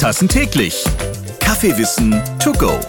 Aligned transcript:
Tassen 0.00 0.28
täglich. 0.28 0.82
Kaffeewissen 1.40 2.22
to 2.42 2.52
go. 2.52 2.80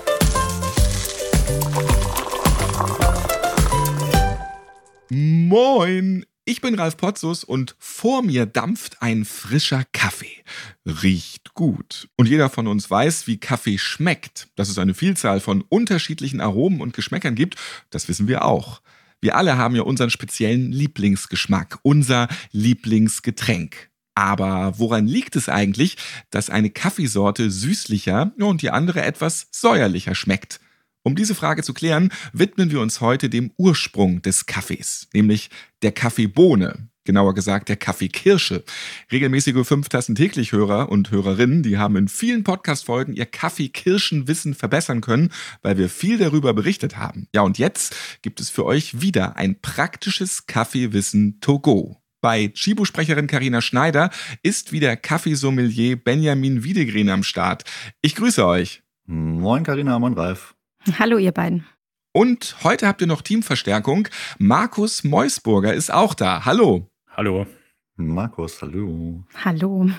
Moin! 5.10 6.26
Ich 6.46 6.62
bin 6.62 6.76
Ralf 6.76 6.96
Potzus 6.96 7.44
und 7.44 7.76
vor 7.80 8.24
mir 8.24 8.46
dampft 8.46 9.02
ein 9.02 9.26
frischer 9.26 9.84
Kaffee. 9.92 10.42
Riecht 10.86 11.54
gut. 11.54 12.08
Und 12.16 12.30
jeder 12.30 12.50
von 12.50 12.68
uns 12.68 12.90
weiß, 12.90 13.28
wie 13.28 13.42
Kaffee 13.42 13.78
schmeckt. 13.78 14.48
Dass 14.56 14.70
es 14.70 14.78
eine 14.78 14.94
Vielzahl 14.94 15.42
von 15.42 15.66
unterschiedlichen 15.68 16.40
Aromen 16.40 16.80
und 16.80 16.94
Geschmäckern 16.94 17.36
gibt, 17.36 17.58
das 17.90 18.08
wissen 18.08 18.30
wir 18.30 18.46
auch. 18.46 18.82
Wir 19.20 19.36
alle 19.36 19.58
haben 19.58 19.76
ja 19.76 19.82
unseren 19.82 20.12
speziellen 20.12 20.72
Lieblingsgeschmack, 20.72 21.80
unser 21.84 22.30
Lieblingsgetränk. 22.54 23.91
Aber 24.16 24.78
woran 24.78 25.08
liegt 25.08 25.36
es 25.36 25.50
eigentlich, 25.50 25.98
dass 26.30 26.50
eine 26.50 26.70
Kaffeesorte 26.70 27.50
süßlicher 27.50 28.32
und 28.40 28.62
die 28.62 28.70
andere 28.70 29.04
etwas 29.04 29.48
säuerlicher 29.52 30.16
schmeckt? 30.16 30.60
Um 31.04 31.16
diese 31.16 31.34
Frage 31.34 31.64
zu 31.64 31.74
klären, 31.74 32.12
widmen 32.32 32.72
wir 32.72 32.80
uns 32.80 33.02
heute 33.02 33.30
dem 33.30 33.52
Ursprung 33.58 34.22
des 34.22 34.46
Kaffees, 34.46 35.08
nämlich 35.14 35.50
der 35.82 35.92
Kaffeebohne, 35.92 36.90
genauer 37.06 37.34
gesagt 37.34 37.70
der 37.70 37.76
Kaffeekirsche. 37.78 38.64
Regelmäßige 39.12 39.66
fünf 39.66 39.90
Tassen 39.90 40.14
täglich 40.14 40.52
Hörer 40.52 40.90
und 40.90 41.10
Hörerinnen, 41.10 41.64
die 41.64 41.80
haben 41.80 41.96
in 41.96 42.08
vielen 42.08 42.44
Podcast-Folgen 42.44 43.14
ihr 43.14 43.26
Kaffeekirschenwissen 43.26 44.54
verbessern 44.54 45.02
können, 45.02 45.32
weil 45.64 45.78
wir 45.78 45.90
viel 45.90 46.20
darüber 46.20 46.54
berichtet 46.54 46.98
haben. 46.98 47.28
Ja, 47.34 47.42
und 47.42 47.58
jetzt 47.58 47.96
gibt 48.22 48.40
es 48.40 48.52
für 48.52 48.66
euch 48.66 49.02
wieder 49.02 49.38
ein 49.38 49.60
praktisches 49.60 50.46
Kaffeewissen 50.46 51.40
to 51.42 51.60
go. 51.60 52.01
Bei 52.22 52.50
Chibo-Sprecherin 52.54 53.26
Karina 53.26 53.62
Schneider 53.62 54.12
ist 54.44 54.72
wieder 54.72 54.96
Kaffeesommelier 54.96 55.96
Benjamin 55.96 56.64
Wiedegren 56.64 57.10
am 57.10 57.24
Start. 57.24 57.64
Ich 58.02 58.16
grüße 58.16 58.46
euch. 58.46 58.84
Moin 59.08 59.64
Karina, 59.64 59.98
moin 59.98 60.14
Ralf. 60.14 60.56
Hallo 61.00 61.18
ihr 61.18 61.32
beiden. 61.32 61.66
Und 62.14 62.58
heute 62.64 62.88
habt 62.88 63.02
ihr 63.02 63.08
noch 63.08 63.24
Teamverstärkung. 63.24 64.08
Markus 64.38 65.04
Meusburger 65.04 65.74
ist 65.74 65.92
auch 65.92 66.14
da. 66.14 66.46
Hallo. 66.46 66.92
Hallo. 67.10 67.48
Markus, 67.96 68.62
hallo. 68.62 69.24
Hallo. 69.44 69.90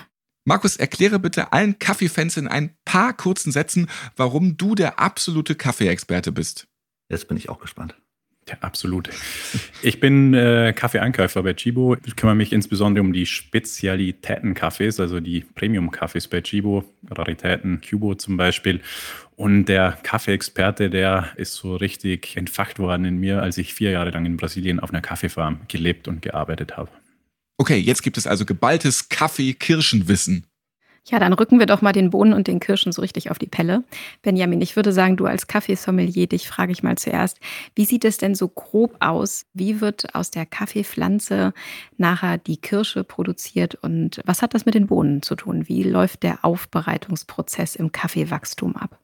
Markus, 0.45 0.77
erkläre 0.77 1.19
bitte 1.19 1.51
allen 1.51 1.77
Kaffeefans 1.77 2.37
in 2.37 2.47
ein 2.47 2.75
paar 2.85 3.13
kurzen 3.15 3.51
Sätzen, 3.51 3.89
warum 4.15 4.55
du 4.55 4.75
der 4.75 4.99
absolute 4.99 5.55
Kaffeeexperte 5.55 6.31
bist. 6.31 6.67
Jetzt 7.09 7.27
bin 7.27 7.35
ich 7.35 7.49
auch 7.49 7.59
gespannt. 7.59 7.95
Ja, 8.47 8.57
absolut. 8.59 9.09
Ich 9.81 9.99
bin 10.01 10.33
äh, 10.33 10.73
Kaffeeeinkäufer 10.75 11.43
bei 11.43 11.53
Chibo. 11.53 11.95
Ich 12.05 12.15
kümmere 12.17 12.35
mich 12.35 12.51
insbesondere 12.51 13.03
um 13.03 13.13
die 13.13 13.25
Spezialitäten-Kaffees, 13.25 14.99
also 14.99 15.21
die 15.21 15.41
Premium-Kaffees 15.55 16.27
bei 16.27 16.41
Chibo, 16.41 16.83
Raritäten, 17.09 17.81
Cubo 17.81 18.15
zum 18.15 18.35
Beispiel. 18.35 18.81
Und 19.37 19.65
der 19.65 19.97
Kaffeeexperte, 20.03 20.89
der 20.89 21.29
ist 21.37 21.55
so 21.55 21.75
richtig 21.75 22.35
entfacht 22.35 22.79
worden 22.79 23.05
in 23.05 23.17
mir, 23.17 23.41
als 23.41 23.57
ich 23.57 23.73
vier 23.73 23.91
Jahre 23.91 24.09
lang 24.09 24.25
in 24.25 24.35
Brasilien 24.35 24.79
auf 24.79 24.89
einer 24.89 25.01
Kaffeefarm 25.01 25.61
gelebt 25.69 26.07
und 26.09 26.21
gearbeitet 26.21 26.75
habe. 26.75 26.89
Okay, 27.57 27.77
jetzt 27.77 28.03
gibt 28.03 28.17
es 28.17 28.27
also 28.27 28.45
geballtes 28.45 29.07
Kaffee-Kirschenwissen. 29.09 30.45
Ja, 31.05 31.19
dann 31.19 31.33
rücken 31.33 31.59
wir 31.59 31.65
doch 31.65 31.81
mal 31.81 31.91
den 31.91 32.11
Bohnen 32.11 32.33
und 32.33 32.47
den 32.47 32.61
Kirschen 32.61 32.93
so 32.93 33.01
richtig 33.01 33.29
auf 33.29 33.37
die 33.37 33.47
Pelle. 33.47 33.83
Benjamin, 34.21 34.61
ich 34.61 34.77
würde 34.77 34.93
sagen, 34.93 35.17
du 35.17 35.25
als 35.25 35.47
Kaffeesommelier, 35.47 36.27
dich 36.27 36.47
frage 36.47 36.71
ich 36.71 36.81
mal 36.81 36.97
zuerst, 36.97 37.39
wie 37.75 37.83
sieht 37.83 38.05
es 38.05 38.17
denn 38.17 38.35
so 38.35 38.47
grob 38.47 38.95
aus? 39.01 39.45
Wie 39.53 39.81
wird 39.81 40.15
aus 40.15 40.31
der 40.31 40.45
Kaffeepflanze 40.45 41.53
nachher 41.97 42.37
die 42.37 42.57
Kirsche 42.57 43.03
produziert 43.03 43.75
und 43.75 44.21
was 44.25 44.41
hat 44.41 44.53
das 44.53 44.65
mit 44.65 44.75
den 44.75 44.87
Bohnen 44.87 45.21
zu 45.21 45.35
tun? 45.35 45.67
Wie 45.67 45.83
läuft 45.83 46.23
der 46.23 46.45
Aufbereitungsprozess 46.45 47.75
im 47.75 47.91
Kaffeewachstum 47.91 48.77
ab? 48.77 48.97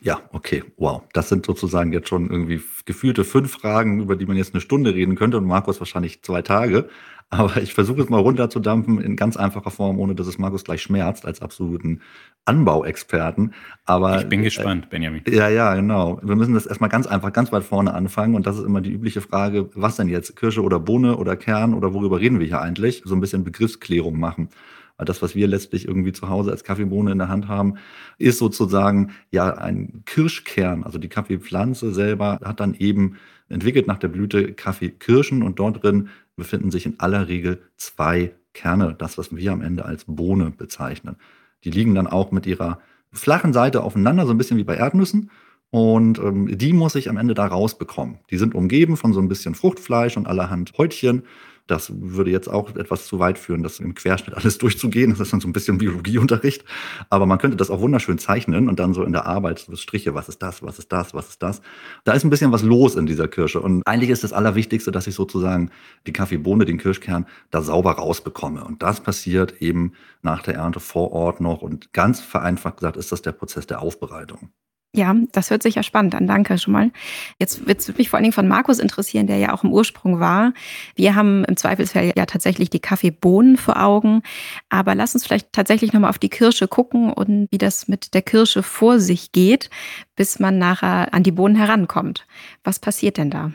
Ja, 0.00 0.20
okay, 0.32 0.62
wow. 0.76 1.02
Das 1.14 1.30
sind 1.30 1.46
sozusagen 1.46 1.92
jetzt 1.92 2.08
schon 2.08 2.30
irgendwie 2.30 2.60
gefühlte 2.84 3.24
fünf 3.24 3.52
Fragen, 3.52 4.00
über 4.00 4.14
die 4.14 4.26
man 4.26 4.36
jetzt 4.36 4.54
eine 4.54 4.60
Stunde 4.60 4.94
reden 4.94 5.16
könnte 5.16 5.38
und 5.38 5.46
Markus 5.46 5.80
wahrscheinlich 5.80 6.22
zwei 6.22 6.42
Tage. 6.42 6.88
Aber 7.28 7.56
ich 7.60 7.74
versuche 7.74 8.02
es 8.02 8.08
mal 8.08 8.20
runterzudampfen 8.20 9.00
in 9.00 9.16
ganz 9.16 9.36
einfacher 9.36 9.72
Form, 9.72 9.98
ohne 9.98 10.14
dass 10.14 10.28
es 10.28 10.38
Markus 10.38 10.62
gleich 10.62 10.80
schmerzt, 10.80 11.26
als 11.26 11.42
absoluten 11.42 12.00
Anbauexperten. 12.44 13.52
Aber 13.84 14.20
ich 14.20 14.28
bin 14.28 14.44
gespannt, 14.44 14.84
äh, 14.84 14.88
Benjamin. 14.90 15.22
Ja, 15.28 15.48
ja, 15.48 15.74
genau. 15.74 16.20
Wir 16.22 16.36
müssen 16.36 16.54
das 16.54 16.66
erstmal 16.66 16.88
ganz 16.90 17.08
einfach, 17.08 17.32
ganz 17.32 17.50
weit 17.50 17.64
vorne 17.64 17.94
anfangen. 17.94 18.36
Und 18.36 18.46
das 18.46 18.58
ist 18.58 18.64
immer 18.64 18.80
die 18.80 18.92
übliche 18.92 19.20
Frage, 19.20 19.70
was 19.74 19.96
denn 19.96 20.08
jetzt? 20.08 20.36
Kirsche 20.36 20.62
oder 20.62 20.78
Bohne 20.78 21.16
oder 21.16 21.36
Kern 21.36 21.74
oder 21.74 21.92
worüber 21.92 22.20
reden 22.20 22.38
wir 22.38 22.46
hier 22.46 22.60
eigentlich? 22.60 23.02
So 23.04 23.16
ein 23.16 23.20
bisschen 23.20 23.42
Begriffsklärung 23.42 24.20
machen. 24.20 24.48
Weil 24.96 25.06
das, 25.06 25.20
was 25.20 25.34
wir 25.34 25.48
letztlich 25.48 25.86
irgendwie 25.86 26.12
zu 26.12 26.28
Hause 26.28 26.52
als 26.52 26.62
Kaffeebohne 26.64 27.12
in 27.12 27.18
der 27.18 27.28
Hand 27.28 27.48
haben, 27.48 27.74
ist 28.18 28.38
sozusagen 28.38 29.12
ja 29.30 29.52
ein 29.52 30.02
Kirschkern. 30.06 30.84
Also 30.84 30.98
die 30.98 31.08
Kaffeepflanze 31.08 31.92
selber 31.92 32.38
hat 32.42 32.60
dann 32.60 32.74
eben 32.74 33.16
entwickelt 33.48 33.86
nach 33.86 33.98
der 33.98 34.08
Blüte 34.08 34.54
Kaffeekirschen 34.54 35.42
und 35.42 35.58
dort 35.58 35.82
drin 35.82 36.08
befinden 36.36 36.70
sich 36.70 36.86
in 36.86 37.00
aller 37.00 37.28
Regel 37.28 37.62
zwei 37.76 38.34
Kerne, 38.52 38.94
das, 38.96 39.18
was 39.18 39.34
wir 39.34 39.52
am 39.52 39.62
Ende 39.62 39.84
als 39.84 40.04
Bohne 40.06 40.50
bezeichnen. 40.50 41.16
Die 41.64 41.70
liegen 41.70 41.94
dann 41.94 42.06
auch 42.06 42.30
mit 42.30 42.46
ihrer 42.46 42.78
flachen 43.12 43.52
Seite 43.52 43.82
aufeinander, 43.82 44.26
so 44.26 44.32
ein 44.32 44.38
bisschen 44.38 44.58
wie 44.58 44.64
bei 44.64 44.76
Erdnüssen. 44.76 45.30
Und 45.70 46.18
ähm, 46.18 46.56
die 46.56 46.72
muss 46.72 46.94
ich 46.94 47.10
am 47.10 47.16
Ende 47.16 47.34
da 47.34 47.46
rausbekommen. 47.46 48.18
Die 48.30 48.38
sind 48.38 48.54
umgeben 48.54 48.96
von 48.96 49.12
so 49.12 49.20
ein 49.20 49.28
bisschen 49.28 49.54
Fruchtfleisch 49.54 50.16
und 50.16 50.26
allerhand 50.26 50.72
Häutchen. 50.78 51.24
Das 51.66 51.92
würde 51.94 52.30
jetzt 52.30 52.48
auch 52.48 52.74
etwas 52.76 53.06
zu 53.06 53.18
weit 53.18 53.38
führen, 53.38 53.62
das 53.62 53.80
im 53.80 53.94
Querschnitt 53.94 54.36
alles 54.36 54.58
durchzugehen. 54.58 55.10
Das 55.10 55.20
ist 55.20 55.32
dann 55.32 55.40
so 55.40 55.48
ein 55.48 55.52
bisschen 55.52 55.78
Biologieunterricht. 55.78 56.64
Aber 57.10 57.26
man 57.26 57.38
könnte 57.38 57.56
das 57.56 57.70
auch 57.70 57.80
wunderschön 57.80 58.18
zeichnen 58.18 58.68
und 58.68 58.78
dann 58.78 58.94
so 58.94 59.02
in 59.02 59.12
der 59.12 59.26
Arbeit 59.26 59.58
so 59.58 59.74
Striche, 59.76 60.14
was 60.14 60.28
ist 60.28 60.42
das, 60.42 60.62
was 60.62 60.78
ist 60.78 60.92
das, 60.92 61.14
was 61.14 61.30
ist 61.30 61.42
das. 61.42 61.60
Da 62.04 62.12
ist 62.12 62.24
ein 62.24 62.30
bisschen 62.30 62.52
was 62.52 62.62
los 62.62 62.94
in 62.94 63.06
dieser 63.06 63.28
Kirsche. 63.28 63.60
Und 63.60 63.82
eigentlich 63.86 64.10
ist 64.10 64.24
das 64.24 64.32
Allerwichtigste, 64.32 64.92
dass 64.92 65.06
ich 65.06 65.14
sozusagen 65.14 65.70
die 66.06 66.12
Kaffeebohne, 66.12 66.64
den 66.64 66.78
Kirschkern, 66.78 67.26
da 67.50 67.62
sauber 67.62 67.92
rausbekomme. 67.92 68.64
Und 68.64 68.82
das 68.82 69.00
passiert 69.00 69.60
eben 69.60 69.92
nach 70.22 70.42
der 70.42 70.54
Ernte 70.54 70.80
vor 70.80 71.12
Ort 71.12 71.40
noch. 71.40 71.62
Und 71.62 71.92
ganz 71.92 72.20
vereinfacht 72.20 72.76
gesagt 72.78 72.96
ist 72.96 73.12
das 73.12 73.22
der 73.22 73.32
Prozess 73.32 73.66
der 73.66 73.80
Aufbereitung. 73.80 74.50
Ja, 74.96 75.14
das 75.32 75.50
hört 75.50 75.62
sich 75.62 75.74
ja 75.74 75.82
spannend 75.82 76.14
an. 76.14 76.26
Danke 76.26 76.56
schon 76.56 76.72
mal. 76.72 76.90
Jetzt 77.38 77.66
wird 77.66 77.80
es 77.80 77.98
mich 77.98 78.08
vor 78.08 78.16
allen 78.16 78.24
Dingen 78.24 78.32
von 78.32 78.48
Markus 78.48 78.78
interessieren, 78.78 79.26
der 79.26 79.36
ja 79.36 79.52
auch 79.52 79.62
im 79.62 79.70
Ursprung 79.70 80.20
war. 80.20 80.54
Wir 80.94 81.14
haben 81.14 81.44
im 81.44 81.58
Zweifelsfall 81.58 82.12
ja 82.16 82.24
tatsächlich 82.24 82.70
die 82.70 82.80
Kaffeebohnen 82.80 83.58
vor 83.58 83.78
Augen. 83.78 84.22
Aber 84.70 84.94
lass 84.94 85.12
uns 85.12 85.26
vielleicht 85.26 85.52
tatsächlich 85.52 85.92
nochmal 85.92 86.08
auf 86.08 86.18
die 86.18 86.30
Kirsche 86.30 86.66
gucken 86.66 87.12
und 87.12 87.46
wie 87.50 87.58
das 87.58 87.88
mit 87.88 88.14
der 88.14 88.22
Kirsche 88.22 88.62
vor 88.62 88.98
sich 88.98 89.32
geht, 89.32 89.68
bis 90.16 90.38
man 90.38 90.56
nachher 90.56 91.12
an 91.12 91.22
die 91.22 91.30
Bohnen 91.30 91.56
herankommt. 91.56 92.26
Was 92.64 92.78
passiert 92.78 93.18
denn 93.18 93.28
da? 93.28 93.52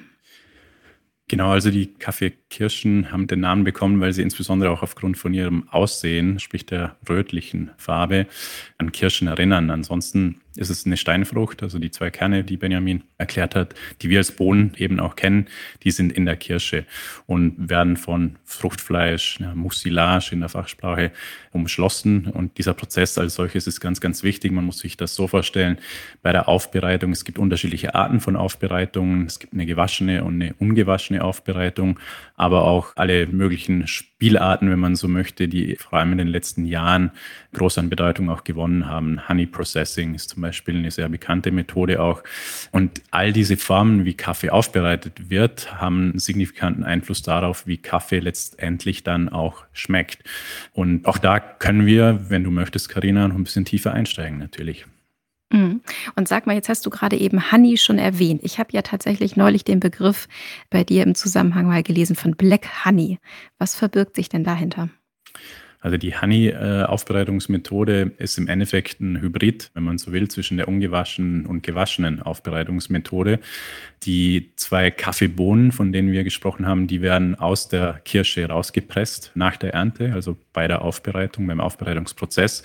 Genau, 1.31 1.51
also 1.51 1.71
die 1.71 1.87
Kaffeekirschen 1.93 3.09
haben 3.13 3.25
den 3.25 3.39
Namen 3.39 3.63
bekommen, 3.63 4.01
weil 4.01 4.11
sie 4.11 4.21
insbesondere 4.21 4.69
auch 4.69 4.83
aufgrund 4.83 5.17
von 5.17 5.33
ihrem 5.33 5.69
Aussehen, 5.69 6.39
sprich 6.39 6.65
der 6.65 6.97
rötlichen 7.07 7.71
Farbe, 7.77 8.27
an 8.77 8.91
Kirschen 8.91 9.29
erinnern. 9.29 9.69
Ansonsten 9.69 10.41
ist 10.55 10.69
es 10.69 10.85
eine 10.85 10.97
Steinfrucht, 10.97 11.63
also 11.63 11.79
die 11.79 11.91
zwei 11.91 12.09
Kerne, 12.09 12.43
die 12.43 12.57
Benjamin 12.57 13.03
erklärt 13.17 13.55
hat, 13.55 13.73
die 14.01 14.09
wir 14.09 14.19
als 14.19 14.31
Bohnen 14.31 14.73
eben 14.77 14.99
auch 14.99 15.15
kennen, 15.15 15.47
die 15.83 15.91
sind 15.91 16.11
in 16.11 16.25
der 16.25 16.35
Kirsche 16.35 16.85
und 17.25 17.69
werden 17.69 17.97
von 17.97 18.37
Fruchtfleisch, 18.43 19.39
ja, 19.39 19.55
Mucilage 19.55 20.31
in 20.33 20.41
der 20.41 20.49
Fachsprache, 20.49 21.11
umschlossen. 21.51 22.27
Und 22.27 22.57
dieser 22.57 22.73
Prozess 22.73 23.17
als 23.17 23.35
solches 23.35 23.67
ist 23.67 23.79
ganz, 23.79 24.01
ganz 24.01 24.23
wichtig. 24.23 24.51
Man 24.51 24.65
muss 24.65 24.79
sich 24.79 24.97
das 24.97 25.15
so 25.15 25.27
vorstellen, 25.27 25.77
bei 26.21 26.31
der 26.31 26.47
Aufbereitung, 26.47 27.11
es 27.11 27.25
gibt 27.25 27.39
unterschiedliche 27.39 27.95
Arten 27.95 28.19
von 28.19 28.35
Aufbereitungen. 28.35 29.25
Es 29.27 29.39
gibt 29.39 29.53
eine 29.53 29.65
gewaschene 29.65 30.23
und 30.23 30.41
eine 30.41 30.53
ungewaschene 30.55 31.23
Aufbereitung, 31.23 31.99
aber 32.35 32.63
auch 32.63 32.93
alle 32.95 33.27
möglichen 33.27 33.87
Spielarten, 33.87 34.69
wenn 34.69 34.79
man 34.79 34.95
so 34.95 35.07
möchte, 35.07 35.47
die 35.47 35.75
vor 35.75 35.99
allem 35.99 36.13
in 36.13 36.17
den 36.19 36.27
letzten 36.27 36.65
Jahren 36.65 37.11
groß 37.53 37.77
an 37.77 37.89
Bedeutung 37.89 38.29
auch 38.29 38.43
gewonnen 38.43 38.87
haben. 38.87 39.27
Honey 39.27 39.45
Processing 39.45 40.13
ist 40.15 40.29
zum 40.29 40.40
Beispiel 40.41 40.75
eine 40.77 40.91
sehr 40.91 41.09
bekannte 41.09 41.51
Methode 41.51 42.01
auch. 42.01 42.23
Und 42.71 43.01
all 43.11 43.31
diese 43.33 43.57
Formen, 43.57 44.05
wie 44.05 44.13
Kaffee 44.13 44.49
aufbereitet 44.49 45.29
wird, 45.29 45.79
haben 45.79 46.11
einen 46.11 46.19
signifikanten 46.19 46.83
Einfluss 46.83 47.21
darauf, 47.21 47.67
wie 47.67 47.77
Kaffee 47.77 48.19
letztendlich 48.19 49.03
dann 49.03 49.29
auch 49.29 49.63
schmeckt. 49.73 50.23
Und 50.73 51.05
auch 51.05 51.17
da 51.17 51.39
können 51.39 51.85
wir, 51.85 52.29
wenn 52.29 52.43
du 52.43 52.51
möchtest, 52.51 52.89
Karina, 52.89 53.27
noch 53.27 53.35
ein 53.35 53.43
bisschen 53.43 53.65
tiefer 53.65 53.93
einsteigen 53.93 54.37
natürlich. 54.39 54.85
Mhm. 55.51 55.81
Und 56.15 56.27
sag 56.27 56.47
mal, 56.47 56.53
jetzt 56.53 56.69
hast 56.69 56.85
du 56.85 56.89
gerade 56.89 57.17
eben 57.17 57.51
Honey 57.51 57.77
schon 57.77 57.97
erwähnt. 57.97 58.41
Ich 58.43 58.57
habe 58.57 58.69
ja 58.71 58.81
tatsächlich 58.81 59.35
neulich 59.35 59.63
den 59.63 59.79
Begriff 59.79 60.27
bei 60.69 60.83
dir 60.83 61.03
im 61.03 61.15
Zusammenhang 61.15 61.67
mal 61.67 61.83
gelesen 61.83 62.15
von 62.15 62.35
Black 62.35 62.85
Honey. 62.85 63.19
Was 63.57 63.75
verbirgt 63.75 64.15
sich 64.15 64.29
denn 64.29 64.43
dahinter? 64.43 64.89
Also 65.81 65.97
die 65.97 66.15
Honey-Aufbereitungsmethode 66.15 68.11
ist 68.17 68.37
im 68.37 68.47
Endeffekt 68.47 69.01
ein 69.01 69.19
Hybrid, 69.19 69.71
wenn 69.73 69.83
man 69.83 69.97
so 69.97 70.11
will, 70.13 70.27
zwischen 70.27 70.57
der 70.57 70.67
ungewaschenen 70.67 71.47
und 71.47 71.63
gewaschenen 71.63 72.21
Aufbereitungsmethode. 72.21 73.39
Die 74.03 74.51
zwei 74.55 74.91
Kaffeebohnen, 74.91 75.71
von 75.71 75.91
denen 75.91 76.11
wir 76.11 76.23
gesprochen 76.23 76.67
haben, 76.67 76.85
die 76.85 77.01
werden 77.01 77.33
aus 77.33 77.67
der 77.67 77.99
Kirsche 78.05 78.47
rausgepresst 78.47 79.31
nach 79.33 79.57
der 79.57 79.73
Ernte, 79.73 80.13
also 80.13 80.37
bei 80.53 80.67
der 80.67 80.83
Aufbereitung, 80.83 81.47
beim 81.47 81.59
Aufbereitungsprozess 81.59 82.63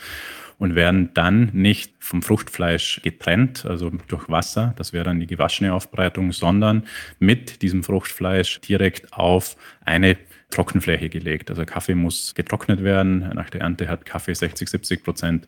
und 0.58 0.74
werden 0.74 1.10
dann 1.14 1.50
nicht 1.52 1.92
vom 1.98 2.22
Fruchtfleisch 2.22 3.00
getrennt, 3.02 3.66
also 3.66 3.90
durch 4.08 4.28
Wasser, 4.28 4.74
das 4.76 4.92
wäre 4.92 5.04
dann 5.04 5.20
die 5.20 5.26
gewaschene 5.26 5.74
Aufbereitung, 5.74 6.32
sondern 6.32 6.84
mit 7.18 7.62
diesem 7.62 7.82
Fruchtfleisch 7.82 8.60
direkt 8.62 9.12
auf 9.12 9.56
eine 9.84 10.16
Trockenfläche 10.50 11.08
gelegt. 11.08 11.50
Also 11.50 11.64
Kaffee 11.64 11.94
muss 11.94 12.34
getrocknet 12.34 12.82
werden. 12.82 13.30
Nach 13.34 13.50
der 13.50 13.62
Ernte 13.62 13.88
hat 13.88 14.04
Kaffee 14.04 14.34
60, 14.34 14.68
70 14.68 15.04
Prozent 15.04 15.46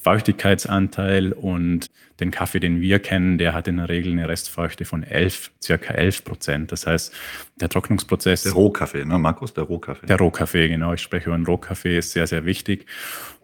Feuchtigkeitsanteil 0.00 1.32
und 1.32 1.90
den 2.20 2.30
Kaffee, 2.30 2.60
den 2.60 2.80
wir 2.80 2.98
kennen, 2.98 3.36
der 3.36 3.52
hat 3.52 3.68
in 3.68 3.78
der 3.78 3.88
Regel 3.88 4.12
eine 4.12 4.28
Restfeuchte 4.28 4.84
von 4.84 5.02
11, 5.02 5.50
circa 5.62 5.94
11 5.94 6.24
Prozent. 6.24 6.72
Das 6.72 6.86
heißt, 6.86 7.12
der 7.60 7.68
Trocknungsprozess. 7.68 8.44
Der 8.44 8.52
Rohkaffee, 8.52 9.04
ne, 9.04 9.18
Markus? 9.18 9.54
Der 9.54 9.64
Rohkaffee. 9.64 10.06
Der 10.06 10.18
Rohkaffee, 10.18 10.68
genau. 10.68 10.94
Ich 10.94 11.02
spreche 11.02 11.26
über 11.26 11.34
einen 11.34 11.46
Rohkaffee, 11.46 11.98
ist 11.98 12.12
sehr, 12.12 12.26
sehr 12.26 12.44
wichtig. 12.44 12.86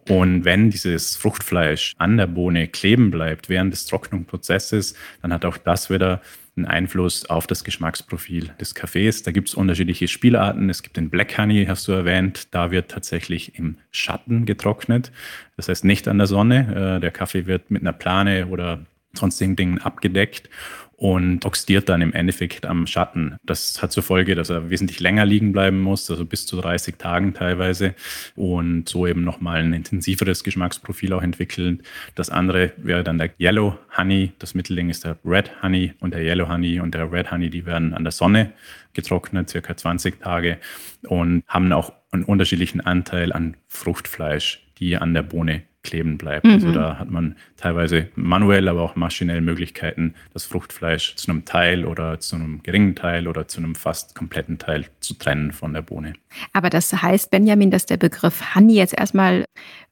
Und 0.09 0.45
wenn 0.45 0.69
dieses 0.69 1.15
Fruchtfleisch 1.15 1.93
an 1.97 2.17
der 2.17 2.27
Bohne 2.27 2.67
kleben 2.67 3.11
bleibt 3.11 3.49
während 3.49 3.73
des 3.73 3.85
Trocknungsprozesses, 3.87 4.95
dann 5.21 5.33
hat 5.33 5.45
auch 5.45 5.57
das 5.57 5.89
wieder 5.89 6.21
einen 6.57 6.65
Einfluss 6.65 7.25
auf 7.25 7.47
das 7.47 7.63
Geschmacksprofil 7.63 8.51
des 8.59 8.75
Kaffees. 8.75 9.23
Da 9.23 9.31
gibt 9.31 9.49
es 9.49 9.55
unterschiedliche 9.55 10.07
Spielarten. 10.07 10.69
Es 10.69 10.83
gibt 10.83 10.97
den 10.97 11.09
Black 11.09 11.37
Honey, 11.37 11.65
hast 11.65 11.87
du 11.87 11.91
erwähnt. 11.91 12.47
Da 12.51 12.71
wird 12.71 12.91
tatsächlich 12.91 13.57
im 13.59 13.77
Schatten 13.91 14.45
getrocknet. 14.45 15.11
Das 15.57 15.67
heißt 15.67 15.83
nicht 15.83 16.07
an 16.07 16.17
der 16.17 16.27
Sonne. 16.27 16.95
Äh, 16.97 16.99
der 17.01 17.11
Kaffee 17.11 17.45
wird 17.45 17.71
mit 17.71 17.81
einer 17.81 17.93
Plane 17.93 18.47
oder 18.47 18.85
sonstigen 19.15 19.55
Dingen 19.55 19.79
abgedeckt 19.79 20.49
und 20.97 21.45
oxidiert 21.45 21.89
dann 21.89 22.01
im 22.01 22.13
Endeffekt 22.13 22.65
am 22.65 22.87
Schatten. 22.87 23.37
Das 23.43 23.81
hat 23.81 23.91
zur 23.91 24.03
Folge, 24.03 24.35
dass 24.35 24.49
er 24.49 24.69
wesentlich 24.69 24.99
länger 24.99 25.25
liegen 25.25 25.51
bleiben 25.51 25.81
muss, 25.81 26.09
also 26.09 26.25
bis 26.25 26.45
zu 26.45 26.59
30 26.59 26.95
Tagen 26.97 27.33
teilweise 27.33 27.95
und 28.35 28.87
so 28.87 29.05
eben 29.05 29.23
nochmal 29.23 29.61
ein 29.61 29.73
intensiveres 29.73 30.43
Geschmacksprofil 30.43 31.13
auch 31.13 31.21
entwickeln. 31.21 31.83
Das 32.15 32.29
andere 32.29 32.71
wäre 32.77 33.03
dann 33.03 33.17
der 33.17 33.31
Yellow 33.39 33.77
Honey, 33.97 34.31
das 34.39 34.55
Mittelding 34.55 34.89
ist 34.89 35.03
der 35.03 35.17
Red 35.25 35.51
Honey 35.61 35.93
und 35.99 36.13
der 36.13 36.21
Yellow 36.21 36.47
Honey 36.47 36.79
und 36.79 36.95
der 36.95 37.11
Red 37.11 37.31
Honey, 37.31 37.49
die 37.49 37.65
werden 37.65 37.93
an 37.93 38.03
der 38.03 38.11
Sonne 38.11 38.53
getrocknet, 38.93 39.49
circa 39.49 39.75
20 39.75 40.21
Tage 40.21 40.57
und 41.03 41.43
haben 41.47 41.71
auch 41.73 41.91
einen 42.11 42.23
unterschiedlichen 42.23 42.79
Anteil 42.79 43.33
an 43.33 43.57
Fruchtfleisch, 43.67 44.65
die 44.79 44.95
an 44.95 45.13
der 45.13 45.23
Bohne 45.23 45.63
kleben 45.85 46.17
bleibt. 46.17 46.45
Also 46.45 46.67
mhm. 46.67 46.73
Also 46.73 46.79
da 46.79 46.99
hat 46.99 47.09
man 47.09 47.35
teilweise 47.57 48.09
manuell, 48.15 48.67
aber 48.67 48.81
auch 48.81 48.95
maschinell 48.95 49.41
Möglichkeiten, 49.41 50.15
das 50.33 50.45
Fruchtfleisch 50.45 51.15
zu 51.15 51.31
einem 51.31 51.45
Teil 51.45 51.85
oder 51.85 52.19
zu 52.19 52.35
einem 52.35 52.61
geringen 52.63 52.95
Teil 52.95 53.27
oder 53.27 53.47
zu 53.47 53.59
einem 53.59 53.75
fast 53.75 54.15
kompletten 54.15 54.57
Teil 54.57 54.85
zu 54.99 55.13
trennen 55.13 55.51
von 55.51 55.73
der 55.73 55.81
Bohne. 55.81 56.13
Aber 56.53 56.69
das 56.69 56.91
heißt, 56.91 57.31
Benjamin, 57.31 57.71
dass 57.71 57.85
der 57.85 57.97
Begriff 57.97 58.55
Honey 58.55 58.75
jetzt 58.75 58.97
erstmal 58.97 59.45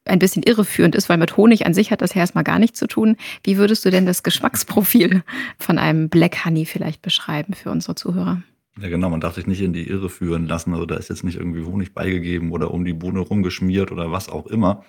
ein 0.04 0.18
bisschen 0.18 0.42
irreführend 0.42 0.94
ist, 0.94 1.08
weil 1.08 1.16
mit 1.16 1.36
Honig 1.36 1.64
an 1.64 1.74
sich 1.74 1.90
hat 1.90 2.02
das 2.02 2.14
ja 2.14 2.20
erstmal 2.20 2.44
gar 2.44 2.58
nichts 2.58 2.78
zu 2.78 2.86
tun. 2.86 3.16
Wie 3.42 3.56
würdest 3.56 3.84
du 3.84 3.90
denn 3.90 4.04
das 4.04 4.22
Geschmacksprofil 4.22 5.22
von 5.58 5.78
einem 5.78 6.08
Black 6.08 6.44
Honey 6.44 6.66
vielleicht 6.66 7.00
beschreiben 7.00 7.54
für 7.54 7.70
unsere 7.70 7.94
Zuhörer? 7.94 8.42
Ja, 8.80 8.88
genau, 8.88 9.08
man 9.08 9.20
darf 9.20 9.36
sich 9.36 9.46
nicht 9.46 9.60
in 9.60 9.72
die 9.72 9.88
Irre 9.88 10.10
führen 10.10 10.46
lassen. 10.46 10.72
Also 10.72 10.84
da 10.84 10.96
ist 10.96 11.08
jetzt 11.08 11.22
nicht 11.22 11.36
irgendwie 11.36 11.62
Honig 11.62 11.94
beigegeben 11.94 12.50
oder 12.50 12.72
um 12.72 12.84
die 12.84 12.92
Bohne 12.92 13.20
rumgeschmiert 13.20 13.92
oder 13.92 14.10
was 14.10 14.28
auch 14.28 14.46
immer. 14.46 14.84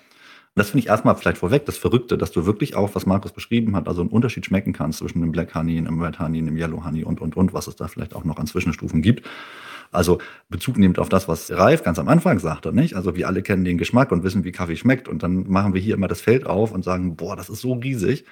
Das 0.57 0.69
finde 0.69 0.85
ich 0.85 0.87
erstmal 0.87 1.15
vielleicht 1.17 1.39
vorweg 1.39 1.65
das 1.65 1.77
Verrückte, 1.77 2.17
dass 2.17 2.31
du 2.31 2.45
wirklich 2.45 2.75
auch, 2.75 2.95
was 2.95 3.05
Markus 3.05 3.33
beschrieben 3.33 3.75
hat, 3.75 3.89
also 3.89 3.99
einen 3.99 4.09
Unterschied 4.09 4.45
schmecken 4.45 4.71
kannst 4.71 4.99
zwischen 4.99 5.19
dem 5.19 5.33
Black 5.33 5.53
Honey, 5.53 5.77
einem 5.77 6.01
Red 6.01 6.17
Honey, 6.19 6.37
einem 6.37 6.55
Yellow 6.55 6.85
Honey 6.85 7.03
und, 7.03 7.19
und, 7.19 7.35
und, 7.35 7.53
was 7.53 7.67
es 7.67 7.75
da 7.75 7.89
vielleicht 7.89 8.15
auch 8.15 8.23
noch 8.23 8.37
an 8.37 8.47
Zwischenstufen 8.47 9.01
gibt. 9.01 9.27
Also 9.91 10.19
Bezug 10.49 10.77
nehmend 10.77 10.97
auf 10.97 11.09
das, 11.09 11.27
was 11.27 11.51
Ralf 11.51 11.83
ganz 11.83 11.99
am 11.99 12.07
Anfang 12.07 12.39
sagte, 12.39 12.73
nicht? 12.73 12.95
Also 12.95 13.15
wir 13.15 13.27
alle 13.27 13.41
kennen 13.41 13.65
den 13.65 13.77
Geschmack 13.77 14.13
und 14.13 14.23
wissen, 14.23 14.45
wie 14.45 14.53
Kaffee 14.53 14.77
schmeckt. 14.77 15.09
Und 15.09 15.23
dann 15.23 15.49
machen 15.49 15.73
wir 15.73 15.81
hier 15.81 15.95
immer 15.95 16.07
das 16.07 16.21
Feld 16.21 16.45
auf 16.45 16.71
und 16.71 16.83
sagen, 16.83 17.17
boah, 17.17 17.35
das 17.35 17.49
ist 17.49 17.59
so 17.59 17.73
riesig. 17.73 18.25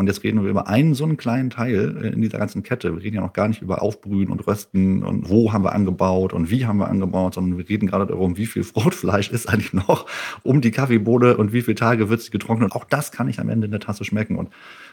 Und 0.00 0.06
jetzt 0.06 0.24
reden 0.24 0.42
wir 0.42 0.48
über 0.48 0.66
einen 0.66 0.94
so 0.94 1.04
einen 1.04 1.18
kleinen 1.18 1.50
Teil 1.50 2.02
äh, 2.02 2.08
in 2.08 2.22
dieser 2.22 2.38
ganzen 2.38 2.62
Kette. 2.62 2.96
Wir 2.96 3.02
reden 3.02 3.16
ja 3.16 3.20
noch 3.20 3.34
gar 3.34 3.48
nicht 3.48 3.60
über 3.60 3.82
Aufbrühen 3.82 4.30
und 4.30 4.46
Rösten 4.46 5.02
und 5.02 5.28
wo 5.28 5.52
haben 5.52 5.62
wir 5.62 5.74
angebaut 5.74 6.32
und 6.32 6.50
wie 6.50 6.64
haben 6.64 6.78
wir 6.78 6.88
angebaut, 6.88 7.34
sondern 7.34 7.58
wir 7.58 7.68
reden 7.68 7.86
gerade 7.86 8.06
darum, 8.06 8.38
wie 8.38 8.46
viel 8.46 8.64
Fruchtfleisch 8.64 9.30
ist 9.30 9.50
eigentlich 9.50 9.74
noch 9.74 10.06
um 10.42 10.62
die 10.62 10.70
Kaffeebohne 10.70 11.36
und 11.36 11.52
wie 11.52 11.60
viele 11.60 11.74
Tage 11.74 12.08
wird 12.08 12.22
sie 12.22 12.30
getrocknet. 12.30 12.72
Und 12.72 12.80
auch 12.80 12.86
das 12.86 13.12
kann 13.12 13.28
ich 13.28 13.40
am 13.40 13.50
Ende 13.50 13.66
in 13.66 13.72
der 13.72 13.80
Tasse 13.80 14.06
schmecken. 14.06 14.36
Und 14.36 14.48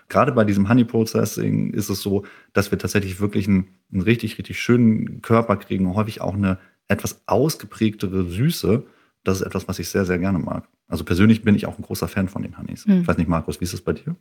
gerade 0.09 0.33
bei 0.33 0.44
diesem 0.44 0.68
Honey 0.68 0.83
Processing 0.83 1.71
ist 1.71 1.88
es 1.88 2.01
so, 2.01 2.25
dass 2.51 2.71
wir 2.71 2.77
tatsächlich 2.77 3.21
wirklich 3.21 3.48
einen, 3.48 3.69
einen 3.94 4.01
richtig, 4.01 4.38
richtig 4.38 4.59
schönen 4.59 5.21
Körper 5.21 5.56
kriegen 5.56 5.86
und 5.86 5.95
häufig 5.95 6.19
auch 6.19 6.33
eine 6.33 6.57
etwas 6.89 7.21
ausgeprägtere 7.27 8.25
Süße. 8.25 8.83
Das 9.24 9.39
ist 9.39 9.48
etwas, 9.48 9.69
was 9.69 9.80
ich 9.80 9.88
sehr, 9.88 10.04
sehr 10.04 10.19
gerne 10.19 10.39
mag. 10.39 10.68
Also 10.89 11.06
persönlich 11.06 11.44
bin 11.44 11.56
ich 11.56 11.65
auch 11.65 11.80
ein 11.80 11.83
großer 11.83 12.09
Fan 12.09 12.27
von 12.27 12.42
den 12.42 12.57
Honeys. 12.57 12.83
Hm. 12.83 13.04
Ich 13.04 13.07
weiß 13.07 13.18
nicht, 13.18 13.30
Markus, 13.30 13.62
wie 13.62 13.63
ist 13.63 13.74
es 13.74 13.81
bei 13.81 13.94
dir? 13.94 14.18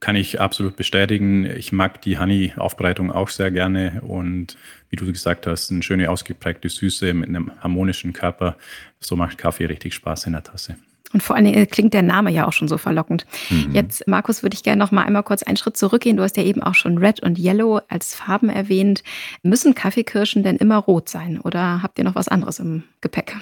Kann 0.00 0.16
ich 0.16 0.40
absolut 0.40 0.74
bestätigen. 0.74 1.46
Ich 1.46 1.70
mag 1.70 2.02
die 2.02 2.18
Honey-Aufbereitung 2.18 3.12
auch 3.12 3.28
sehr 3.28 3.52
gerne 3.52 4.00
und 4.02 4.56
wie 4.90 4.96
du 4.96 5.06
gesagt 5.06 5.46
hast, 5.46 5.70
eine 5.70 5.82
schöne 5.82 6.10
ausgeprägte 6.10 6.68
Süße 6.68 7.14
mit 7.14 7.28
einem 7.28 7.52
harmonischen 7.60 8.12
Körper. 8.12 8.56
So 8.98 9.14
macht 9.14 9.38
Kaffee 9.38 9.66
richtig 9.66 9.94
Spaß 9.94 10.26
in 10.26 10.32
der 10.32 10.42
Tasse. 10.42 10.76
Und 11.12 11.22
vor 11.22 11.36
allen 11.36 11.44
Dingen 11.44 11.68
klingt 11.68 11.94
der 11.94 12.02
Name 12.02 12.30
ja 12.30 12.46
auch 12.46 12.52
schon 12.52 12.68
so 12.68 12.78
verlockend. 12.78 13.26
Mhm. 13.50 13.74
Jetzt, 13.74 14.08
Markus, 14.08 14.42
würde 14.42 14.54
ich 14.54 14.62
gerne 14.62 14.78
noch 14.82 14.92
mal 14.92 15.04
einmal 15.04 15.22
kurz 15.22 15.42
einen 15.42 15.56
Schritt 15.56 15.76
zurückgehen. 15.76 16.16
Du 16.16 16.22
hast 16.22 16.36
ja 16.36 16.42
eben 16.42 16.62
auch 16.62 16.74
schon 16.74 16.98
Red 16.98 17.20
und 17.20 17.38
Yellow 17.38 17.80
als 17.88 18.14
Farben 18.14 18.48
erwähnt. 18.48 19.02
Müssen 19.42 19.74
Kaffeekirschen 19.74 20.42
denn 20.42 20.56
immer 20.56 20.78
rot 20.78 21.08
sein 21.08 21.38
oder 21.38 21.82
habt 21.82 21.98
ihr 21.98 22.04
noch 22.04 22.14
was 22.14 22.28
anderes 22.28 22.58
im 22.58 22.84
Gepäck? 23.00 23.36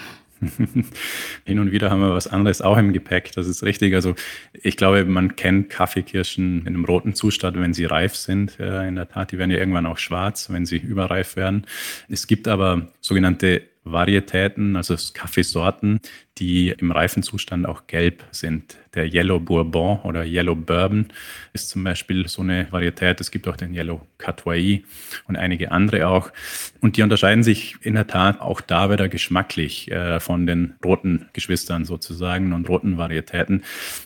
Hin 1.45 1.59
und 1.59 1.73
wieder 1.73 1.91
haben 1.91 2.01
wir 2.01 2.15
was 2.15 2.27
anderes 2.27 2.63
auch 2.63 2.79
im 2.79 2.93
Gepäck, 2.93 3.33
das 3.33 3.47
ist 3.47 3.63
richtig. 3.63 3.95
Also 3.95 4.15
ich 4.53 4.77
glaube, 4.77 5.05
man 5.05 5.37
kennt 5.37 5.71
Kaffeekirschen 5.71 6.61
in 6.61 6.67
einem 6.67 6.85
roten 6.85 7.15
Zustand, 7.15 7.59
wenn 7.59 7.75
sie 7.75 7.85
reif 7.85 8.15
sind. 8.17 8.59
In 8.59 8.97
der 8.97 9.09
Tat, 9.09 9.33
die 9.33 9.39
werden 9.39 9.51
ja 9.51 9.59
irgendwann 9.59 9.87
auch 9.87 9.99
schwarz, 9.99 10.51
wenn 10.51 10.67
sie 10.67 10.79
überreif 10.79 11.37
werden. 11.37 11.67
Es 12.09 12.27
gibt 12.27 12.49
aber 12.49 12.89
sogenannte 13.01 13.63
Varietäten, 13.85 14.77
also 14.77 14.95
Kaffeesorten, 15.15 16.01
die 16.39 16.69
im 16.69 16.93
reifen 16.93 17.23
Zustand 17.23 17.67
auch 17.67 17.87
gelb 17.87 18.23
sind. 18.31 18.77
Der 18.95 19.07
Yellow 19.07 19.39
Bourbon 19.39 20.01
oder 20.01 20.25
Yellow 20.25 20.57
Bourbon 20.57 21.09
ist 21.53 21.71
zum 21.71 21.85
Beispiel 21.85 22.27
so 22.27 22.43
eine 22.43 22.67
Varietät. 22.73 23.21
Es 23.21 23.31
gibt 23.31 23.47
auch 23.47 23.57
den 23.57 23.73
Yellow 23.73 24.07
Catois 24.19 24.81
und 25.29 25.37
einige 25.37 25.71
andere 25.71 26.09
auch. 26.09 26.33
Und 26.81 26.97
die 26.97 27.03
unterscheiden 27.03 27.45
sich 27.45 27.77
in 27.83 27.95
der 27.95 28.09
Tat 28.09 28.41
auch 28.41 28.61
da 28.61 28.91
wieder 28.91 29.09
geschmacklich 29.09 29.91
äh, 29.93 30.19
von 30.19 30.45
den 30.47 30.75
roten 30.85 31.27
Geschwistern 31.33 31.85
sozusagen 31.85 32.53
und 32.53 32.69
roten 32.69 32.99
Varietäten. 32.99 33.63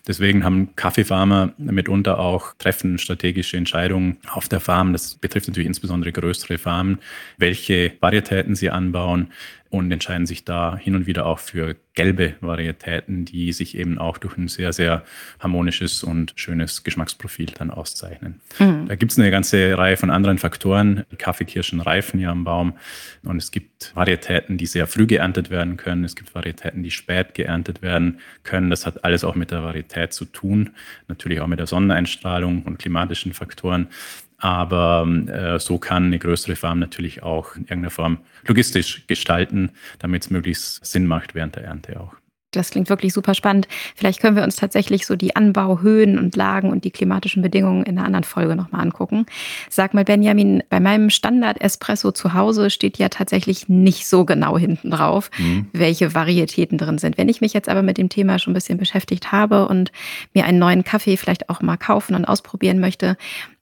Deswegen 0.06 0.44
haben 0.44 0.76
Kaffeefarmer 0.76 1.54
mitunter 1.56 2.18
auch 2.18 2.52
treffen 2.58 2.98
strategische 2.98 3.56
Entscheidungen 3.56 4.18
auf 4.30 4.48
der 4.48 4.60
Farm. 4.60 4.92
Das 4.92 5.14
betrifft 5.14 5.48
natürlich 5.48 5.68
insbesondere 5.68 6.12
größere 6.12 6.58
Farmen, 6.58 6.98
welche 7.38 7.92
Varietäten 8.00 8.54
sie 8.54 8.68
anbauen 8.68 9.28
und 9.70 9.90
entscheiden 9.90 10.26
sich 10.26 10.44
da 10.44 10.76
hin 10.76 10.94
und 10.94 11.06
wieder 11.06 11.26
auch 11.26 11.38
für 11.38 11.76
gelbe 11.94 12.34
Varietäten, 12.40 13.24
die 13.24 13.52
sich 13.52 13.78
eben 13.78 13.98
auch 13.98 14.18
durch 14.18 14.36
ein 14.36 14.48
sehr, 14.48 14.72
sehr 14.72 15.04
harmonisches 15.38 16.02
und 16.02 16.32
schönes 16.36 16.82
Geschmacksprofil 16.82 17.46
dann 17.46 17.70
auszeichnen. 17.70 18.40
Mhm. 18.58 18.86
Da 18.88 18.96
gibt 18.96 19.12
es 19.12 19.18
eine 19.18 19.30
ganze 19.30 19.78
Reihe 19.78 19.96
von 19.96 20.10
anderen 20.10 20.38
Faktoren. 20.38 21.04
Die 21.12 21.16
Kaffeekirschen 21.16 21.80
reifen 21.80 22.18
ja 22.18 22.30
am 22.30 22.44
Baum 22.44 22.74
und 23.22 23.36
es 23.36 23.52
gibt 23.52 23.92
Varietäten, 23.94 24.58
die 24.58 24.66
sehr 24.66 24.86
früh 24.86 25.06
geerntet 25.06 25.50
werden 25.50 25.76
können. 25.76 26.04
Es 26.04 26.16
gibt 26.16 26.34
Varietäten, 26.34 26.82
die 26.82 26.90
spät 26.90 27.34
geerntet 27.34 27.80
werden 27.80 28.18
können. 28.42 28.70
Das 28.70 28.86
hat 28.86 29.04
alles 29.04 29.22
auch 29.22 29.36
mit 29.36 29.52
der 29.52 29.62
Varietät 29.62 30.12
zu 30.12 30.24
tun, 30.24 30.70
natürlich 31.06 31.40
auch 31.40 31.46
mit 31.46 31.60
der 31.60 31.66
Sonneneinstrahlung 31.66 32.62
und 32.62 32.78
klimatischen 32.78 33.34
Faktoren. 33.34 33.88
Aber 34.38 35.06
äh, 35.28 35.58
so 35.58 35.78
kann 35.78 36.06
eine 36.06 36.18
größere 36.18 36.56
Farm 36.56 36.78
natürlich 36.78 37.22
auch 37.22 37.56
in 37.56 37.62
irgendeiner 37.62 37.90
Form 37.90 38.18
logistisch 38.46 39.06
gestalten, 39.06 39.70
damit 39.98 40.24
es 40.24 40.30
möglichst 40.30 40.84
Sinn 40.84 41.06
macht 41.06 41.34
während 41.34 41.56
der 41.56 41.64
Ernte 41.64 42.00
auch. 42.00 42.14
Das 42.56 42.70
klingt 42.70 42.88
wirklich 42.88 43.12
super 43.12 43.34
spannend. 43.34 43.68
Vielleicht 43.94 44.20
können 44.20 44.36
wir 44.36 44.44
uns 44.44 44.56
tatsächlich 44.56 45.06
so 45.06 45.16
die 45.16 45.36
Anbauhöhen 45.36 46.18
und 46.18 46.36
Lagen 46.36 46.70
und 46.70 46.84
die 46.84 46.90
klimatischen 46.90 47.42
Bedingungen 47.42 47.84
in 47.84 47.98
einer 47.98 48.06
anderen 48.06 48.24
Folge 48.24 48.56
nochmal 48.56 48.82
angucken. 48.82 49.26
Sag 49.70 49.94
mal, 49.94 50.04
Benjamin, 50.04 50.62
bei 50.68 50.80
meinem 50.80 51.10
Standard-Espresso 51.10 52.12
zu 52.12 52.34
Hause 52.34 52.70
steht 52.70 52.98
ja 52.98 53.08
tatsächlich 53.08 53.68
nicht 53.68 54.06
so 54.06 54.24
genau 54.24 54.58
hinten 54.58 54.90
drauf, 54.90 55.30
mhm. 55.38 55.68
welche 55.72 56.14
Varietäten 56.14 56.78
drin 56.78 56.98
sind. 56.98 57.18
Wenn 57.18 57.28
ich 57.28 57.40
mich 57.40 57.52
jetzt 57.52 57.68
aber 57.68 57.82
mit 57.82 57.98
dem 57.98 58.08
Thema 58.08 58.38
schon 58.38 58.52
ein 58.52 58.54
bisschen 58.54 58.78
beschäftigt 58.78 59.32
habe 59.32 59.66
und 59.68 59.90
mir 60.32 60.44
einen 60.44 60.58
neuen 60.58 60.84
Kaffee 60.84 61.16
vielleicht 61.16 61.50
auch 61.50 61.60
mal 61.60 61.76
kaufen 61.76 62.14
und 62.14 62.24
ausprobieren 62.24 62.78
möchte, 62.78 63.16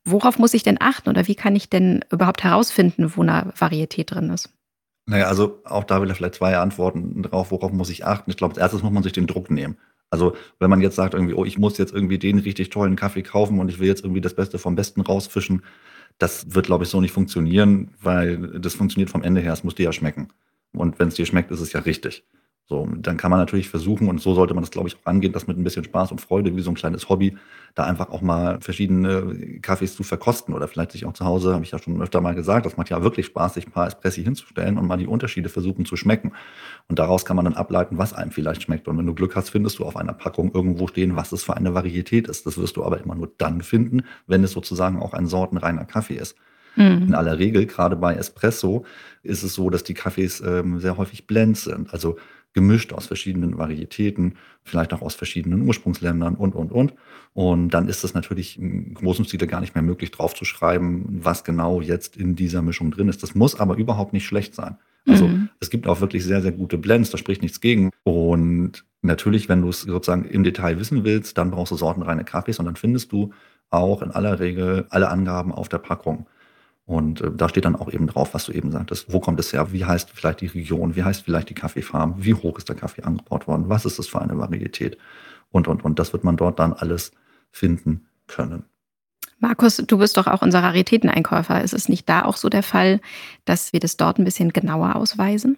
worauf 0.04 0.38
muss 0.38 0.54
ich 0.54 0.62
denn 0.62 0.80
achten 0.80 1.08
oder 1.08 1.26
wie 1.28 1.34
kann 1.34 1.56
ich 1.56 1.68
denn 1.68 2.04
überhaupt 2.10 2.44
herausfinden, 2.44 3.12
wo 3.16 3.22
eine 3.22 3.52
Varietät 3.56 4.10
drin 4.10 4.30
ist? 4.30 4.50
Naja, 5.06 5.26
also 5.26 5.60
auch 5.64 5.84
da 5.84 6.00
will 6.00 6.08
er 6.08 6.14
vielleicht 6.14 6.36
zwei 6.36 6.56
Antworten 6.56 7.22
drauf, 7.22 7.50
worauf 7.50 7.72
muss 7.72 7.90
ich 7.90 8.06
achten. 8.06 8.30
Ich 8.30 8.36
glaube, 8.36 8.54
als 8.54 8.60
erstes 8.60 8.82
muss 8.82 8.92
man 8.92 9.02
sich 9.02 9.12
den 9.12 9.26
Druck 9.26 9.50
nehmen. 9.50 9.76
Also 10.10 10.36
wenn 10.58 10.70
man 10.70 10.80
jetzt 10.80 10.96
sagt, 10.96 11.14
irgendwie, 11.14 11.34
oh, 11.34 11.44
ich 11.44 11.58
muss 11.58 11.78
jetzt 11.78 11.92
irgendwie 11.92 12.18
den 12.18 12.38
richtig 12.38 12.70
tollen 12.70 12.96
Kaffee 12.96 13.22
kaufen 13.22 13.58
und 13.58 13.68
ich 13.68 13.78
will 13.78 13.88
jetzt 13.88 14.04
irgendwie 14.04 14.20
das 14.20 14.34
Beste 14.34 14.58
vom 14.58 14.74
Besten 14.74 15.00
rausfischen, 15.00 15.62
das 16.18 16.54
wird, 16.54 16.66
glaube 16.66 16.84
ich, 16.84 16.90
so 16.90 17.00
nicht 17.00 17.12
funktionieren, 17.12 17.94
weil 18.00 18.60
das 18.60 18.74
funktioniert 18.74 19.10
vom 19.10 19.22
Ende 19.22 19.40
her, 19.40 19.54
es 19.54 19.64
muss 19.64 19.74
dir 19.74 19.84
ja 19.84 19.92
schmecken. 19.92 20.28
Und 20.74 20.98
wenn 20.98 21.08
es 21.08 21.14
dir 21.14 21.26
schmeckt, 21.26 21.50
ist 21.50 21.60
es 21.60 21.72
ja 21.72 21.80
richtig. 21.80 22.24
So, 22.66 22.88
dann 22.96 23.16
kann 23.16 23.30
man 23.30 23.40
natürlich 23.40 23.68
versuchen, 23.68 24.08
und 24.08 24.20
so 24.20 24.34
sollte 24.34 24.54
man 24.54 24.62
das, 24.62 24.70
glaube 24.70 24.88
ich, 24.88 24.96
auch 24.96 25.06
angehen, 25.06 25.32
das 25.32 25.46
mit 25.46 25.58
ein 25.58 25.64
bisschen 25.64 25.84
Spaß 25.84 26.12
und 26.12 26.20
Freude, 26.20 26.56
wie 26.56 26.60
so 26.60 26.70
ein 26.70 26.74
kleines 26.76 27.08
Hobby, 27.08 27.36
da 27.74 27.84
einfach 27.84 28.10
auch 28.10 28.22
mal 28.22 28.60
verschiedene 28.60 29.58
Kaffees 29.60 29.96
zu 29.96 30.04
verkosten 30.04 30.54
oder 30.54 30.68
vielleicht 30.68 30.92
sich 30.92 31.04
auch 31.04 31.12
zu 31.12 31.24
Hause, 31.24 31.54
habe 31.54 31.64
ich 31.64 31.72
ja 31.72 31.78
schon 31.78 32.00
öfter 32.00 32.20
mal 32.20 32.34
gesagt, 32.34 32.64
das 32.64 32.76
macht 32.76 32.90
ja 32.90 33.02
wirklich 33.02 33.26
Spaß, 33.26 33.54
sich 33.54 33.66
ein 33.66 33.72
paar 33.72 33.88
Espressi 33.88 34.22
hinzustellen 34.22 34.78
und 34.78 34.86
mal 34.86 34.96
die 34.96 35.06
Unterschiede 35.06 35.48
versuchen 35.48 35.84
zu 35.84 35.96
schmecken. 35.96 36.32
Und 36.88 36.98
daraus 36.98 37.24
kann 37.24 37.36
man 37.36 37.46
dann 37.46 37.54
ableiten, 37.54 37.98
was 37.98 38.12
einem 38.12 38.30
vielleicht 38.30 38.62
schmeckt. 38.62 38.86
Und 38.88 38.96
wenn 38.96 39.06
du 39.06 39.14
Glück 39.14 39.34
hast, 39.34 39.50
findest 39.50 39.78
du 39.78 39.84
auf 39.84 39.96
einer 39.96 40.12
Packung 40.12 40.52
irgendwo 40.54 40.86
stehen, 40.86 41.16
was 41.16 41.32
es 41.32 41.42
für 41.42 41.56
eine 41.56 41.74
Varietät 41.74 42.28
ist. 42.28 42.46
Das 42.46 42.58
wirst 42.58 42.76
du 42.76 42.84
aber 42.84 43.00
immer 43.00 43.14
nur 43.14 43.30
dann 43.38 43.62
finden, 43.62 44.02
wenn 44.26 44.44
es 44.44 44.52
sozusagen 44.52 45.00
auch 45.00 45.14
ein 45.14 45.26
sortenreiner 45.26 45.84
Kaffee 45.84 46.16
ist. 46.16 46.36
Mhm. 46.76 47.02
In 47.08 47.14
aller 47.14 47.38
Regel, 47.38 47.66
gerade 47.66 47.96
bei 47.96 48.14
Espresso, 48.14 48.84
ist 49.22 49.42
es 49.42 49.54
so, 49.54 49.70
dass 49.70 49.84
die 49.84 49.94
Kaffees 49.94 50.40
ähm, 50.40 50.80
sehr 50.80 50.96
häufig 50.96 51.26
Blends 51.26 51.64
sind. 51.64 51.92
Also 51.92 52.16
gemischt 52.52 52.92
aus 52.92 53.06
verschiedenen 53.06 53.58
Varietäten, 53.58 54.34
vielleicht 54.62 54.92
auch 54.92 55.02
aus 55.02 55.14
verschiedenen 55.14 55.62
Ursprungsländern 55.62 56.34
und, 56.34 56.54
und, 56.54 56.72
und. 56.72 56.94
Und 57.34 57.70
dann 57.70 57.88
ist 57.88 58.04
es 58.04 58.14
natürlich 58.14 58.58
im 58.58 58.94
großen 58.94 59.24
Stile 59.24 59.46
gar 59.46 59.60
nicht 59.60 59.74
mehr 59.74 59.82
möglich, 59.82 60.10
draufzuschreiben, 60.10 61.24
was 61.24 61.44
genau 61.44 61.80
jetzt 61.80 62.16
in 62.16 62.36
dieser 62.36 62.62
Mischung 62.62 62.90
drin 62.90 63.08
ist. 63.08 63.22
Das 63.22 63.34
muss 63.34 63.58
aber 63.58 63.76
überhaupt 63.76 64.12
nicht 64.12 64.26
schlecht 64.26 64.54
sein. 64.54 64.76
Also 65.06 65.26
mhm. 65.26 65.48
es 65.60 65.70
gibt 65.70 65.86
auch 65.86 66.00
wirklich 66.00 66.24
sehr, 66.24 66.42
sehr 66.42 66.52
gute 66.52 66.78
Blends, 66.78 67.10
da 67.10 67.18
spricht 67.18 67.42
nichts 67.42 67.60
gegen. 67.60 67.90
Und 68.04 68.84
natürlich, 69.00 69.48
wenn 69.48 69.62
du 69.62 69.68
es 69.68 69.82
sozusagen 69.82 70.24
im 70.24 70.44
Detail 70.44 70.78
wissen 70.78 71.04
willst, 71.04 71.38
dann 71.38 71.50
brauchst 71.50 71.72
du 71.72 71.76
sortenreine 71.76 72.24
Kaffees 72.24 72.58
und 72.58 72.66
dann 72.66 72.76
findest 72.76 73.12
du 73.12 73.32
auch 73.70 74.02
in 74.02 74.10
aller 74.10 74.38
Regel 74.38 74.86
alle 74.90 75.08
Angaben 75.08 75.52
auf 75.52 75.68
der 75.68 75.78
Packung. 75.78 76.26
Und 76.92 77.22
äh, 77.22 77.30
da 77.34 77.48
steht 77.48 77.64
dann 77.64 77.74
auch 77.74 77.90
eben 77.90 78.06
drauf, 78.06 78.34
was 78.34 78.44
du 78.44 78.52
eben 78.52 78.70
sagtest. 78.70 79.10
Wo 79.10 79.18
kommt 79.18 79.40
es 79.40 79.52
her? 79.52 79.72
Wie 79.72 79.84
heißt 79.84 80.10
vielleicht 80.12 80.42
die 80.42 80.46
Region? 80.46 80.94
Wie 80.94 81.02
heißt 81.02 81.24
vielleicht 81.24 81.48
die 81.48 81.54
Kaffeefarm? 81.54 82.16
Wie 82.18 82.34
hoch 82.34 82.58
ist 82.58 82.68
der 82.68 82.76
Kaffee 82.76 83.02
angebaut 83.02 83.46
worden? 83.46 83.68
Was 83.68 83.86
ist 83.86 83.98
das 83.98 84.08
für 84.08 84.20
eine 84.20 84.36
Varietät? 84.36 84.98
Und, 85.50 85.68
und, 85.68 85.84
und. 85.84 85.98
Das 85.98 86.12
wird 86.12 86.22
man 86.22 86.36
dort 86.36 86.58
dann 86.58 86.74
alles 86.74 87.12
finden 87.50 88.06
können. 88.26 88.64
Markus, 89.38 89.78
du 89.78 89.98
bist 89.98 90.18
doch 90.18 90.26
auch 90.26 90.42
unser 90.42 90.62
Raritäteneinkäufer. 90.62 91.62
Ist 91.62 91.72
es 91.72 91.88
nicht 91.88 92.08
da 92.08 92.24
auch 92.24 92.36
so 92.36 92.50
der 92.50 92.62
Fall, 92.62 93.00
dass 93.46 93.72
wir 93.72 93.80
das 93.80 93.96
dort 93.96 94.18
ein 94.18 94.24
bisschen 94.24 94.52
genauer 94.52 94.94
ausweisen? 94.94 95.56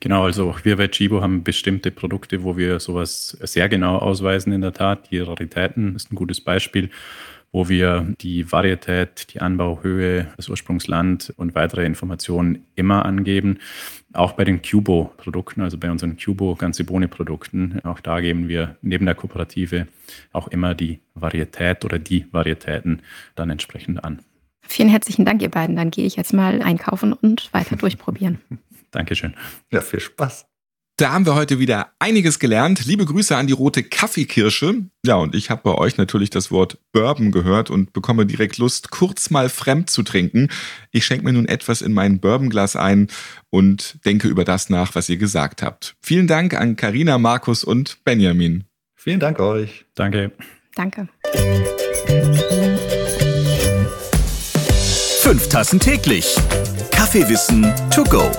Genau, 0.00 0.24
also 0.24 0.54
wir 0.62 0.76
bei 0.76 0.86
Chibo 0.88 1.22
haben 1.22 1.42
bestimmte 1.42 1.90
Produkte, 1.90 2.44
wo 2.44 2.56
wir 2.56 2.78
sowas 2.78 3.36
sehr 3.40 3.68
genau 3.68 3.98
ausweisen 3.98 4.52
in 4.52 4.60
der 4.60 4.72
Tat. 4.72 5.10
Die 5.10 5.18
Raritäten 5.18 5.96
ist 5.96 6.12
ein 6.12 6.14
gutes 6.14 6.40
Beispiel 6.40 6.90
wo 7.56 7.70
wir 7.70 8.06
die 8.20 8.52
Varietät, 8.52 9.32
die 9.32 9.40
Anbauhöhe, 9.40 10.26
das 10.36 10.50
Ursprungsland 10.50 11.32
und 11.38 11.54
weitere 11.54 11.86
Informationen 11.86 12.66
immer 12.74 13.06
angeben. 13.06 13.60
Auch 14.12 14.32
bei 14.32 14.44
den 14.44 14.60
Cubo-Produkten, 14.60 15.62
also 15.62 15.78
bei 15.78 15.90
unseren 15.90 16.18
Cubo 16.22 16.54
ganze 16.54 16.84
Bohne-Produkten, 16.84 17.80
auch 17.82 18.00
da 18.00 18.20
geben 18.20 18.48
wir 18.48 18.76
neben 18.82 19.06
der 19.06 19.14
Kooperative 19.14 19.88
auch 20.34 20.48
immer 20.48 20.74
die 20.74 21.00
Varietät 21.14 21.86
oder 21.86 21.98
die 21.98 22.26
Varietäten 22.30 23.00
dann 23.36 23.48
entsprechend 23.48 24.04
an. 24.04 24.18
Vielen 24.60 24.90
herzlichen 24.90 25.24
Dank, 25.24 25.40
ihr 25.40 25.50
beiden. 25.50 25.76
Dann 25.76 25.90
gehe 25.90 26.04
ich 26.04 26.16
jetzt 26.16 26.34
mal 26.34 26.60
einkaufen 26.60 27.14
und 27.14 27.54
weiter 27.54 27.76
durchprobieren. 27.76 28.38
Dankeschön. 28.90 29.32
Ja, 29.72 29.80
viel 29.80 30.00
Spaß. 30.00 30.44
Da 30.98 31.12
haben 31.12 31.26
wir 31.26 31.34
heute 31.34 31.58
wieder 31.58 31.92
einiges 31.98 32.38
gelernt. 32.38 32.86
Liebe 32.86 33.04
Grüße 33.04 33.36
an 33.36 33.46
die 33.46 33.52
rote 33.52 33.82
Kaffeekirsche. 33.82 34.86
Ja, 35.04 35.16
und 35.16 35.34
ich 35.34 35.50
habe 35.50 35.60
bei 35.62 35.74
euch 35.74 35.98
natürlich 35.98 36.30
das 36.30 36.50
Wort 36.50 36.78
Bourbon 36.92 37.32
gehört 37.32 37.68
und 37.68 37.92
bekomme 37.92 38.24
direkt 38.24 38.56
Lust, 38.56 38.90
kurz 38.90 39.28
mal 39.28 39.50
fremd 39.50 39.90
zu 39.90 40.02
trinken. 40.02 40.48
Ich 40.92 41.04
schenke 41.04 41.26
mir 41.26 41.34
nun 41.34 41.48
etwas 41.48 41.82
in 41.82 41.92
mein 41.92 42.18
Bourbonglas 42.18 42.76
ein 42.76 43.08
und 43.50 43.98
denke 44.06 44.26
über 44.28 44.44
das 44.44 44.70
nach, 44.70 44.94
was 44.94 45.10
ihr 45.10 45.18
gesagt 45.18 45.62
habt. 45.62 45.96
Vielen 46.00 46.28
Dank 46.28 46.54
an 46.54 46.76
Karina, 46.76 47.18
Markus 47.18 47.62
und 47.62 48.02
Benjamin. 48.04 48.64
Vielen 48.94 49.20
Dank 49.20 49.38
euch. 49.38 49.84
Danke. 49.94 50.32
Danke. 50.74 51.08
Fünf 55.20 55.48
Tassen 55.50 55.78
täglich. 55.78 56.34
Kaffeewissen 56.90 57.70
to 57.90 58.02
go. 58.04 58.30